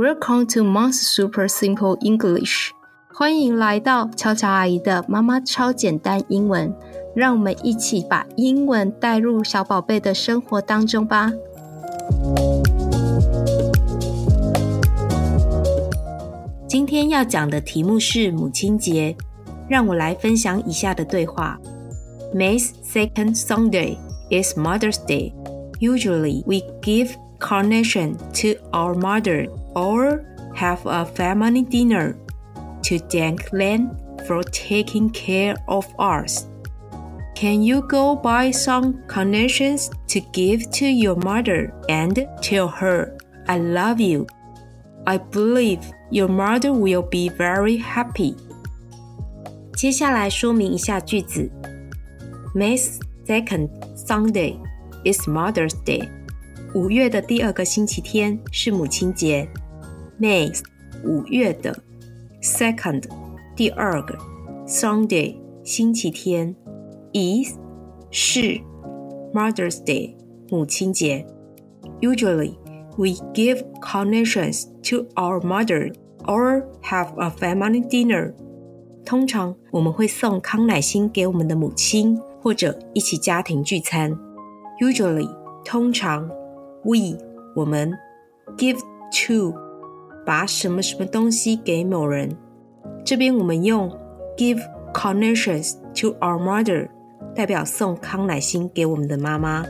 [0.00, 2.70] Welcome to Mom's Super Simple English。
[3.12, 6.74] 欢迎来到悄悄阿姨的妈妈超简单英文。
[7.14, 11.30] 让我们一起把英文带入小宝贝的生活当中吧。
[16.66, 19.14] 今天要讲的题目是母亲节，
[19.68, 21.60] 让我来分享以下的对话。
[22.34, 23.98] May's second Sunday
[24.30, 25.34] is Mother's Day.
[25.78, 30.25] Usually, we give carnation to our mother or
[30.55, 32.17] have a family dinner
[32.83, 36.47] to thank them for taking care of us.
[37.35, 43.57] Can you go buy some carnations to give to your mother and tell her I
[43.57, 44.25] love you?
[45.05, 48.35] I believe your mother will be very happy.
[49.75, 51.51] 接下来说明一下句子。
[52.55, 54.57] May's second Sunday
[55.03, 56.09] is Mother's Day.
[56.72, 59.48] 五月的第二个星期天是母亲节。
[60.20, 60.56] May
[61.04, 61.76] 五月的
[62.40, 63.04] second
[63.56, 64.16] 第二个
[64.68, 66.54] Sunday 星期天
[67.12, 67.56] is
[68.12, 68.60] 是
[69.34, 70.14] Mother's Day
[70.48, 71.26] 母亲节。
[72.00, 72.54] Usually
[72.96, 75.92] we give carnations to our mother
[76.24, 78.32] or have a family dinner。
[79.04, 84.16] 通常我们会送康乃馨给我们的母亲，或者一起家庭聚餐。
[84.80, 85.28] Usually
[85.64, 86.30] 通常。
[86.84, 87.18] We
[87.54, 87.92] 我们
[88.56, 88.78] give
[89.26, 89.54] to
[90.24, 92.36] 把什么什么东西给某人，
[93.04, 93.90] 这边我们用
[94.36, 94.60] give
[94.92, 96.88] carnations to our mother
[97.34, 99.64] 代表送康乃馨给我们的妈妈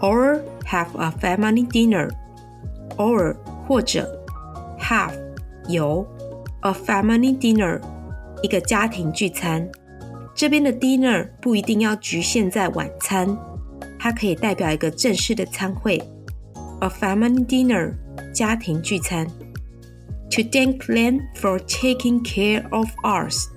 [0.00, 4.24] ，or have a family dinner，or 或者
[4.78, 5.12] have
[5.68, 6.06] 有
[6.60, 7.80] a family dinner
[8.42, 9.68] 一个家庭聚餐。
[10.34, 13.36] 这边的 dinner 不一定要局限在晚餐，
[13.98, 16.00] 它可以代表一个正式的餐会。
[16.80, 17.94] A family dinner
[18.32, 19.26] 家庭聚餐。
[20.30, 23.48] To thank them for taking care of us.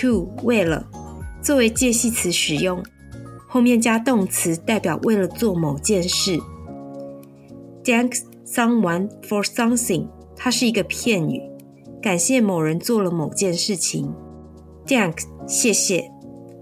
[0.00, 0.86] To 为了
[1.40, 2.82] 作为介系词使用，
[3.48, 6.38] 后面加动词代表为了做某件事。
[7.84, 11.40] Thanks someone for something，它是一个片语，
[12.02, 14.12] 感谢某人做了某件事情。
[14.86, 16.10] Thanks，谢谢。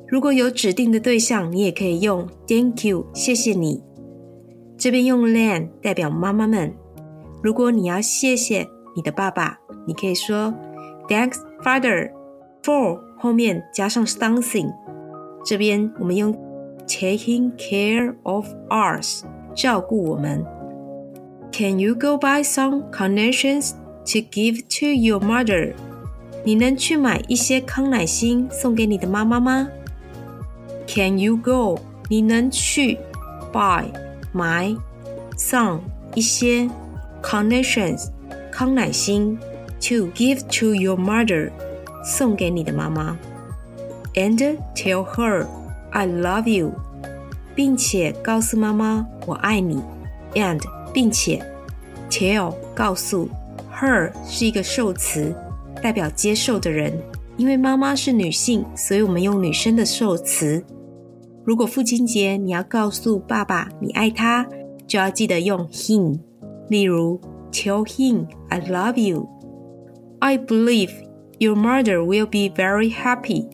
[0.07, 3.83] 如果有指定的对象，你也可以用 Thank you，谢谢你。
[4.84, 6.74] 这边用 Lan 代表妈妈们。
[7.42, 10.54] 如果你要谢谢你的爸爸，你可以说
[11.08, 12.12] Thanks, Father,
[12.64, 14.72] for 后面加上 something。
[15.46, 16.34] 这边我们用
[16.88, 19.24] taking care of us
[19.56, 20.46] 照顾我们。
[21.52, 23.72] Can you go buy some carnations
[24.06, 25.74] to give to your mother？
[26.44, 29.68] 你能去买一些康乃馨送给你的妈妈吗？
[30.88, 31.80] Can you go？
[32.10, 32.98] 你能去
[33.52, 33.86] buy？
[34.35, 34.75] 买
[35.39, 35.79] some
[36.17, 36.69] 一些
[37.23, 38.09] carnations
[38.51, 39.39] 康乃馨
[39.81, 41.53] to give to your mother
[42.05, 43.17] 送给你的妈妈
[44.15, 45.47] ，and tell her
[45.93, 46.73] I love you，
[47.55, 49.81] 并且告诉妈妈我爱你
[50.35, 50.61] ，and
[50.93, 51.41] 并且
[52.11, 53.29] tell 告诉
[53.73, 55.33] her 是一个受词，
[55.81, 56.93] 代表接受的人，
[57.37, 60.65] 因为妈妈是女性，所以我们用女生的受词。
[61.45, 64.47] 如果父亲节你要告诉爸爸你爱他，
[64.87, 66.19] 就要记得用 him。
[66.69, 67.21] 例如
[67.53, 69.29] ，Tell him I love you.
[70.21, 70.91] I believe
[71.39, 73.47] your mother will be very happy.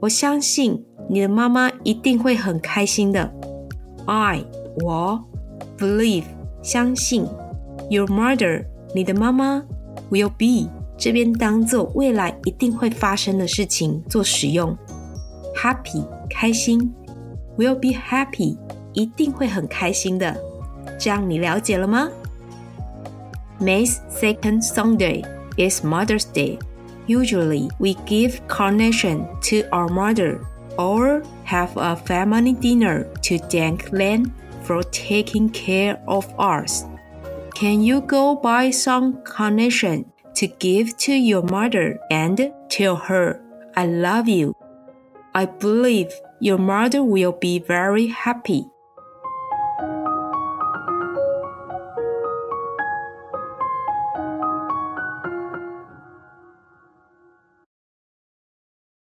[0.00, 3.30] 我相信你的妈妈一定会很开心的。
[4.06, 4.42] I
[4.82, 5.22] 我
[5.76, 6.24] believe
[6.62, 7.26] 相信
[7.90, 8.64] your mother
[8.94, 9.62] 你的妈妈
[10.10, 14.74] will be 这边当做未来一定会发生的事情做使用。
[15.54, 16.90] Happy 开心。
[17.57, 18.57] will be happy，
[18.93, 20.35] 一定会很开心的。
[20.99, 22.09] 这样你了解了吗？
[23.59, 25.23] May's second Sunday
[25.57, 26.59] is Mother's Day.
[27.07, 30.39] Usually, we give carnation to our mother
[30.77, 34.31] or have a family dinner to thank them
[34.63, 36.85] for taking care of us.
[37.53, 40.05] Can you go buy some carnation
[40.35, 43.39] to give to your mother and tell her
[43.75, 44.55] I love you?
[45.35, 48.70] I believe your mother will be very happy.